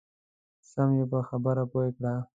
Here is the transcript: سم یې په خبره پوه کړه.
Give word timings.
سم 0.71 0.89
یې 0.99 1.05
په 1.11 1.19
خبره 1.29 1.63
پوه 1.71 1.89
کړه. 1.95 2.13